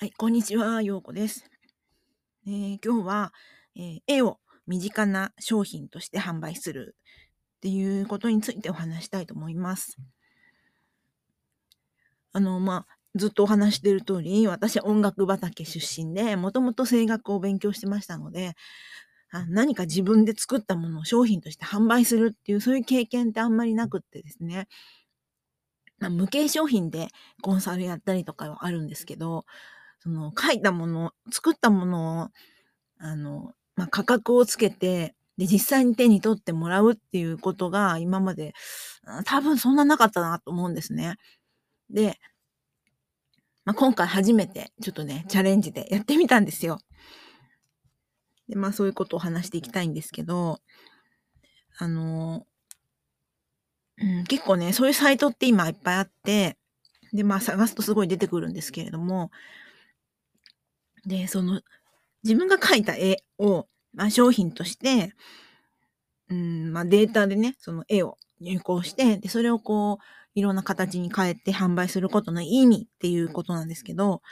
[0.00, 1.44] はい、こんにちは、ようこです。
[2.46, 3.34] えー、今日は、
[3.76, 6.96] えー、絵を身近な商品として販売する
[7.58, 9.98] っていうことについてお話したいと思います。
[12.32, 18.54] あの、まあ、ずっとお話してる通り、私は音楽畑出身で、もともと声楽を勉強してましたので、
[19.50, 24.66] 何か自分で作ったものを商品として販売するっていう、そういう経験ってあんまりなくってですね。
[25.98, 27.08] 無形商品で
[27.42, 29.44] コンサルやったりとかはあるんですけど、
[30.00, 32.28] その書いたもの、作ったものを、
[32.98, 38.52] あの、まあ、価格をつけて、で、実際に手に取ってもらうっていうことが今まで、
[39.24, 41.16] 多分そんななかったなと思うんですね。
[41.88, 42.18] で、
[43.64, 46.78] まあ、今回初めてちょっとね、チャレンジでやってみたんですよ。
[48.48, 50.60] で、まあそういうことを話していきたいんですけど、
[51.78, 52.46] あの、
[53.98, 56.56] うん、結構ね、そういうサイトって今いっぱいあって、
[57.12, 59.30] で、まあ探すとすごい出てくるんですけれども、
[61.06, 61.60] で、その、
[62.22, 65.12] 自分が描いた絵を、まあ、商品として、
[66.28, 74.22] うん、まあ、データでね、その絵を入稿して、で、それをこう、いろんな形に変えて販売することの意味っていうことなんですけど、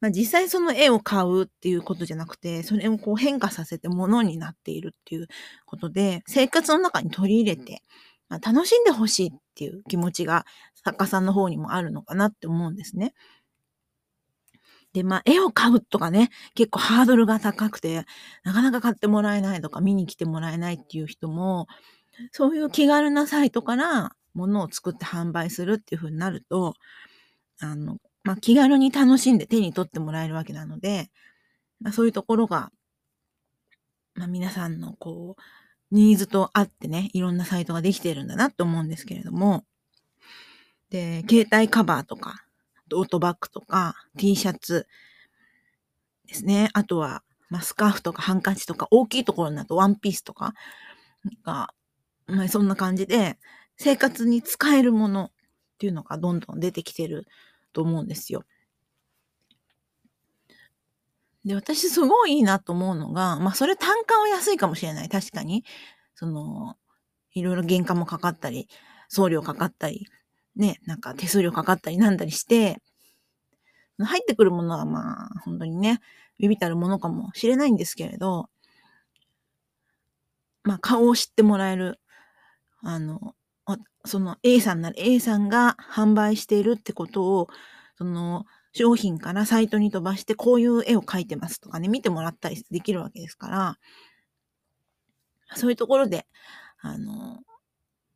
[0.00, 5.28] まあ、実際その絵を買うっていうことじゃなくて、それをこう変化させて物になっているっていう
[5.66, 7.82] ことで、生活の中に取り入れて、
[8.28, 10.46] まあ、楽しんでほしいっていう気持ちが
[10.84, 13.12] 作家さんの方にもあるのかなって思うんですね。
[14.92, 18.04] で、まあ、絵を買うとかね、結構ハードルが高くて、
[18.42, 21.66] なかなか買ってもらえないとか、見に来てもらえないっていう人も、
[22.32, 26.74] そういう気軽なサイトから物を作って販売するっていう風になると、
[27.60, 31.10] あの、まあ、気軽に楽しんで手に取ってもらえるわけなので、
[31.80, 32.70] まあ、そういうところが、
[34.14, 35.42] まあ、皆さんのこう、
[35.94, 39.64] ニーズと合ってね、いろんなサイトができてるんだなと思うんですけれども、
[40.90, 42.44] で、携帯カバーとか、
[42.90, 44.86] トートバッグとか T シャツ
[46.26, 46.68] ですね。
[46.74, 50.54] あとは、まあ、スカーフとかハンカチとか大きいところになるとワンピースとか
[51.44, 51.72] が、
[52.26, 53.38] まあ、そんな感じで
[53.76, 55.30] 生活に使えるものっ
[55.78, 57.26] ていうのがどんどん出てきてる
[57.72, 58.44] と思うんですよ。
[61.44, 65.08] で、私すごいいいなと思うのが、まあそれ単価は安いかもしれない。
[65.08, 65.64] 確かに。
[66.14, 66.76] その、
[67.32, 68.68] いろいろ原価もかかったり、
[69.08, 70.06] 送料かかったり、
[70.56, 72.80] ね、なんか手数料かかったりなんだりして、
[73.98, 76.00] 入ってくるものはまあ、本当にね、
[76.38, 78.48] ビビたるものかもしれないんですけれど、
[80.62, 82.00] まあ、顔を知ってもらえる、
[82.82, 83.34] あの、
[84.04, 87.48] その A さんなら A さんが販売しているってことを、
[87.96, 93.78] その商品からサイトに飛ばしてこういう絵を描いてますとかね、見てもらったりできるわけですから、
[95.54, 96.26] そういうところで、
[96.80, 97.40] あの、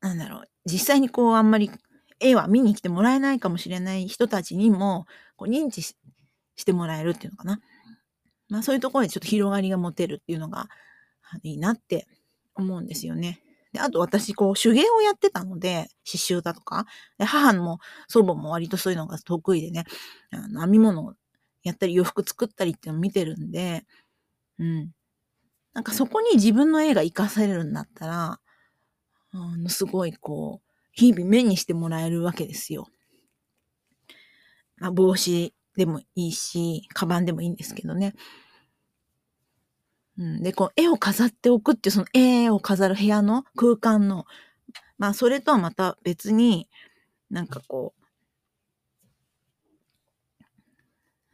[0.00, 1.70] なんだろう、実際にこうあんまり
[2.20, 5.06] 絵は見に来てもらえないかもしれない人たちにも、
[5.36, 5.94] こう認知し
[6.64, 7.60] てもらえるっていうのかな。
[8.48, 10.68] まあそういうところでちょっと広がりが持てるっていうのが
[11.42, 12.06] いいなって
[12.54, 13.40] 思うんですよね。
[13.72, 16.86] であと私、こう手芸をやってたので、刺繍だとか、
[17.18, 17.78] で母も
[18.08, 19.84] 祖母も割とそういうのが得意でね、
[20.30, 21.14] あの編み物を
[21.62, 23.84] やったり洋服作ったりっていうのを見てるんで、
[24.58, 24.92] うん。
[25.74, 28.40] なんかそこに自分の絵が活かされるんだったら、
[29.32, 30.65] あのすごいこう、
[30.96, 32.88] 日々目にしてもらえるわけですよ。
[34.78, 38.14] まあ、帽子でもいいし、カバンでもいいんですけどね。
[40.18, 44.24] うん、で、こう、絵を飾っておくっていう、その絵を飾る部屋の空間の、
[44.96, 46.68] まあ、それとはまた別に、
[47.30, 47.94] なんかこ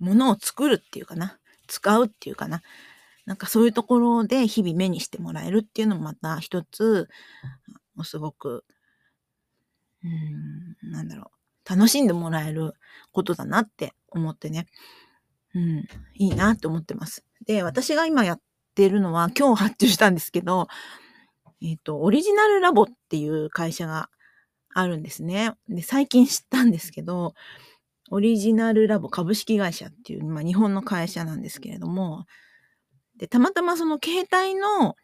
[0.00, 1.38] う、ものを作るっていうかな。
[1.68, 2.62] 使うっていうかな。
[3.24, 7.08] なんかそういうところで日々目にしてもらえるっていうのもまた一つ、
[8.02, 8.64] すごく
[10.04, 11.30] うん、なんだろ
[11.66, 12.74] う、楽しんでもらえる
[13.12, 14.66] ことだなって思ってね、
[15.54, 17.24] うん、いいなって思ってます。
[17.46, 18.40] で、私が今やっ
[18.74, 20.68] てるのは、今日発注したんですけど、
[21.62, 24.10] えっ、ー、と、オリジナルラボっていう会社が
[24.74, 25.52] あるんですね。
[25.68, 27.34] で、最近知ったんですけど、
[28.10, 32.26] オリジナルラボ株式会社っていう、まあ、日本の会社なんですけれども、
[33.16, 34.96] で、たまたまその携帯の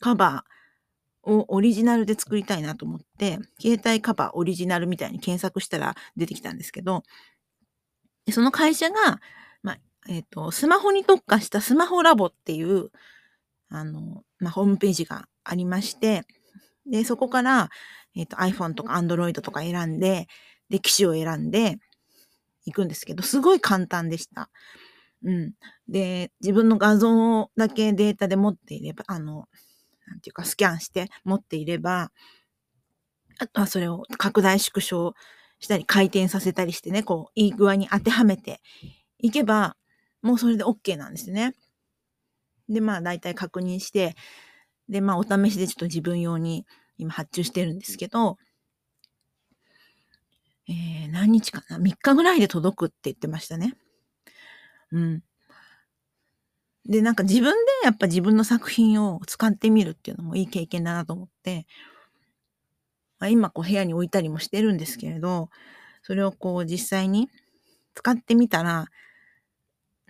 [0.00, 0.57] カバー、
[1.28, 7.02] をオリジナルで作りたいなと思って、携帯カバーオリジナルみたいに検索したら出てきたんですけど、
[8.32, 9.20] その会社が、
[9.62, 9.78] まあ、
[10.08, 12.90] えっ、ー、と、スマホに特化したスマホラボっていう、
[13.68, 16.24] あの、まあ、ホームページがありまして、
[16.86, 17.70] で、そこから、
[18.14, 20.26] えっ、ー、と、iPhone とか Android とか選んで、
[20.70, 21.78] で、機種を選んで
[22.64, 24.50] 行くんですけど、すごい簡単でした。
[25.24, 25.52] うん。
[25.88, 29.48] で、自分の画像だけデータで持っていれば、あの、
[30.08, 32.10] なんていうか、スキャンして持っていれば、
[33.38, 35.14] あとはそれを拡大縮小
[35.60, 38.60] したり、回転させたりしてね、こう、いい具合に当てはめて
[39.18, 39.76] いけば、
[40.22, 41.54] もうそれで OK なんですね。
[42.68, 44.14] で、まあ、大体確認して、
[44.88, 46.66] で、まあ、お試しでちょっと自分用に
[46.96, 48.38] 今発注してるんですけど、
[50.68, 53.74] えー、何日かな ?3 日ぐらいで届くって言ってましたね。
[54.92, 55.22] うん。
[56.86, 61.66] で、なんか自分でやっぱ自分の作品を使ってみるっていうのもいい経験だなと思って、
[63.18, 65.50] まあ、今こう部屋に置いたりもしてるんですけれど、
[66.02, 67.28] それをこう実際に
[67.94, 68.86] 使ってみたら、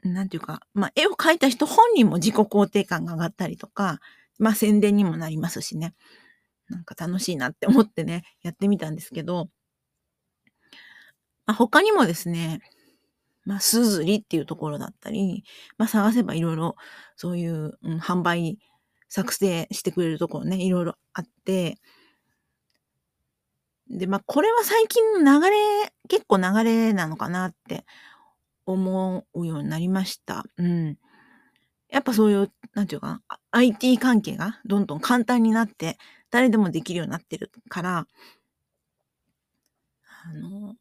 [0.05, 4.01] なんていうか、まあ絵を描いた人本人も自己肯定感が上がったりとか、
[4.39, 5.95] まあ宣伝にもなりますしね。
[6.69, 9.49] なんか楽しいなって思ってね、やってみたんですけど、
[11.47, 12.61] まあ、他にもですね、
[13.49, 15.43] まあ、すずりっていうところだったり、
[15.79, 16.77] まあ、探せばいろいろ、
[17.17, 18.59] そういう、うん、販売、
[19.09, 21.79] 作成してくれるところね、いろいろあって、
[23.89, 25.57] で、まあ、これは最近の流れ、
[26.11, 27.87] 結構流れなのかなって
[28.67, 30.45] 思うようになりました。
[30.59, 30.99] うん。
[31.89, 33.23] やっぱそういう、なんていうかな、
[33.53, 35.97] IT 関係がどんどん簡単になって、
[36.31, 38.07] 誰でもできるようになってるから、
[40.27, 40.75] あの、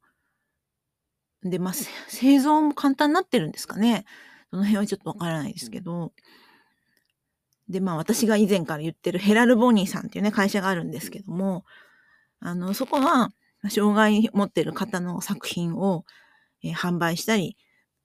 [1.49, 1.73] で、まあ、
[2.07, 4.05] 製造も簡単になってるんですかね。
[4.49, 6.13] その辺はちょっとわからないですけど。
[7.69, 11.65] で、まあ私が以前から言ってるヘラルボニーさんっていうね、会社があるんですけども、
[12.39, 13.31] あの、そこは、
[13.69, 16.05] 障害持ってる方の作品を、
[16.63, 17.57] えー、販売したり、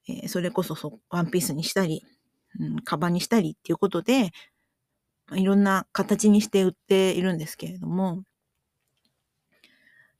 [0.09, 2.03] えー、それこそそワンピースにしたり、
[2.59, 4.31] うん、カバンにしたりっていうことで、
[5.31, 8.23] いろんな形にして売っているんですけれども、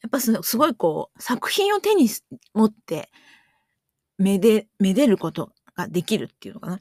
[0.03, 2.09] やっぱすごいこう、作品を手に
[2.53, 3.09] 持って、
[4.17, 6.79] めで、めでることができるっていうのかな。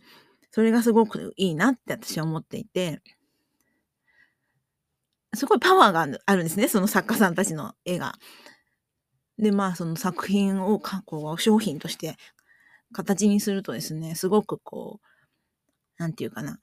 [0.51, 3.01] それがすごくいいなって私は思っていて、
[5.35, 8.15] すごいパワーがあるんですね、その作家さんたちの絵が。
[9.39, 12.17] で、まあその作品をかこう商品として
[12.93, 15.07] 形にするとですね、すごくこう、
[16.03, 16.61] なんていうかな。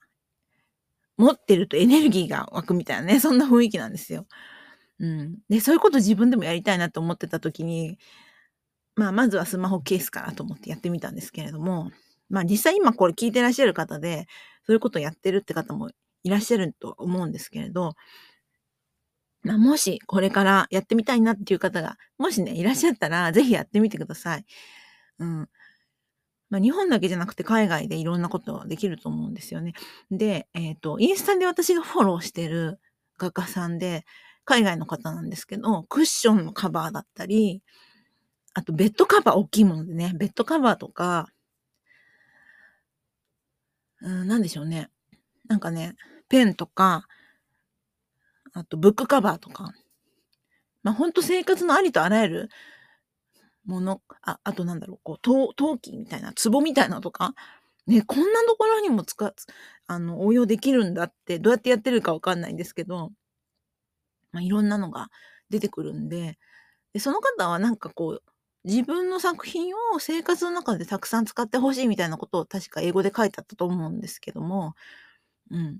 [1.16, 4.26] 持ってるとエネルギーが湧くみたいなね、そんな雰囲気なんですよ。
[5.00, 5.38] うん。
[5.48, 7.98] で、そういうこと自分でもやりたいなと思ってた時に、
[8.96, 11.90] まあ、まずはスマホケースからと思ってやってみたんですけれども、
[12.28, 14.28] まあ、実際今これ聞いてらっしゃる方で、
[14.66, 15.90] そういうことをやってるって方も
[16.22, 17.94] いらっしゃると思うんですけれど、
[19.42, 24.44] まあ、もしこれからやってみたいなっていう方が、もしね、いらっしゃったら、ぜひやってみてください。
[25.18, 25.48] うん。
[26.50, 29.72] まあ、日本だけじゃなくて海外でいろんなことができると思うんですよね。
[30.10, 32.80] で、えっ、ー、と、インスタで私がフォローしてる
[33.16, 34.04] 画家さんで、
[34.50, 37.62] 海外の方なんですけど、クッションのカバーだったり、
[38.52, 41.28] あとベッドカバー大きいものでね、ベッドカバーとか、
[44.02, 44.90] うん、なんでしょうね。
[45.46, 45.94] なんかね、
[46.28, 47.06] ペンとか、
[48.52, 49.72] あとブックカバーとか、
[50.82, 52.48] まあほんと生活のありとあらゆる
[53.66, 57.34] もの、あ、あとなんだろう、こう、陶陶器みたいな、壺みたいなとか、
[57.86, 59.34] ね、こんなところにも使う、
[59.86, 63.12] あの、応用できるんだって、どうやってやってるかわかんないんですけど、
[64.32, 65.10] まあ、いろんなのが
[65.50, 66.38] 出てくるんで、
[66.92, 68.22] で、その方はなんかこう、
[68.64, 74.74] 自分の作品を生活の中でたくさん使ってほしいみたいなことを確か英語で書いてあったと思うんですけども、
[75.50, 75.78] うん。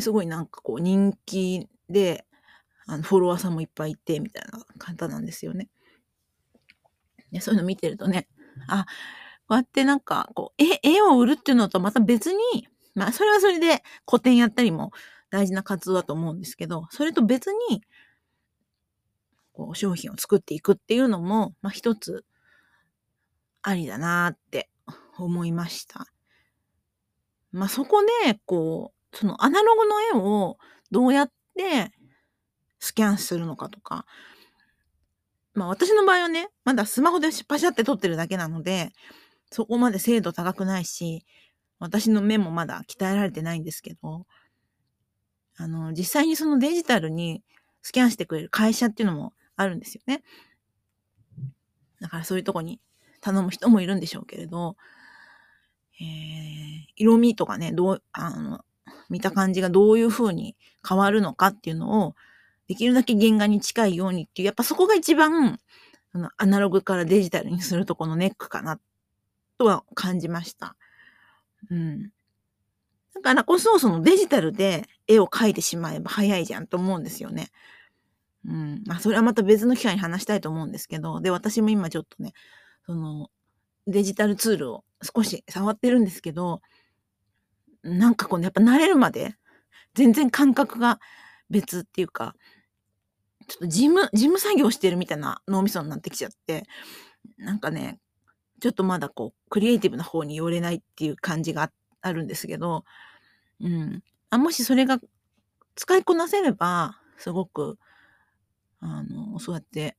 [0.00, 2.24] すごいなんかこう人気で、
[2.86, 5.68] あの、フォロワーさんもいっぱいいて、みたいな方なんですよね。
[7.30, 8.28] で、そういうの見てるとね、
[8.68, 8.86] あ、
[9.48, 14.92] こうやってなんか、こう、絵、絵を売るっていうのとまた別に、まあ、それはそれで個展やったりも
[15.32, 17.82] 大事な活動だと思うんですけど、それと別に、
[19.54, 22.24] こう、商品を作っていくっていうのも、まあ、一つ、
[23.62, 24.68] ありだなって
[25.16, 26.06] 思いました。
[27.50, 30.58] まあ、そこで、こう、そのアナログの絵を
[30.90, 31.92] どうやって
[32.78, 34.04] スキャンするのかとか、
[35.54, 38.90] まあ私の場合はね、まだスマホでパシャって撮ってるだけなので、
[39.50, 41.24] そこまで精度高くないし、
[41.78, 44.26] 私の目もまだ鍛えられてないんですけど、
[45.56, 47.42] あの、実際にそのデジタルに
[47.82, 50.22] スキャンしてくれる会社っていうのもあるんですよね。
[52.00, 52.80] だからそういうとこに
[53.20, 54.76] 頼む人もいるんでしょうけれど、
[56.00, 58.64] えー、色味とかね、どう、あの、
[59.08, 60.56] 見た感じがどういう風に
[60.86, 62.14] 変わるのかっていうのを、
[62.68, 65.60] できるだけ原画に近いようにっていう、やっぱそこが一番、
[66.12, 68.80] あの、アナログからデジタルにするとこのネックかな、
[69.58, 70.76] とは感じました。
[71.70, 72.10] うん。
[73.14, 77.50] だからこそ、そのデジタルで絵を描いてしまえば早いじゃんと思うんですよね。
[78.44, 78.82] うん。
[78.86, 82.32] まあ、それはまた別の機会に話したいと思うんですけど、で、私も今ちょっとね、
[82.86, 83.30] その、
[83.86, 86.60] デジタルツールを少し触ってるんですけど、
[87.82, 89.34] なんかこうね、やっぱ慣れるまで、
[89.94, 90.98] 全然感覚が
[91.50, 92.34] 別っていうか、
[93.48, 96.64] ちょっと事務、事務作業してるみたいな脳みそになってきちゃって、
[97.38, 97.98] なんかね、
[98.60, 102.84] ちょっとまだこう、クリエイティブな方に寄れないっていう感じがあってあるんですけど、
[103.60, 104.02] うん。
[104.30, 105.00] あ、もしそれが
[105.74, 107.78] 使いこなせれば、すごく、
[108.80, 109.96] あの、そうやって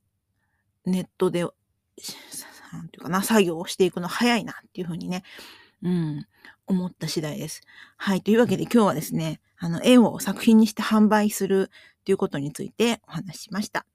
[0.86, 1.42] ネットで、
[2.72, 5.24] なんていうかな、作業をしていくの早いなっていうふうにね、
[5.82, 6.26] うん、
[6.68, 7.62] 思った次第です。
[7.98, 8.22] はい。
[8.22, 11.70] というわけで今日はですね、あの、絵を作品にして販売する
[12.06, 13.86] ということについてお話ししました。